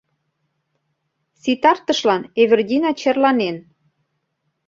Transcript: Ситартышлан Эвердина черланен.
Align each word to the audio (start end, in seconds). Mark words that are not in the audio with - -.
Ситартышлан 1.41 2.21
Эвердина 2.41 2.91
черланен. 2.99 3.57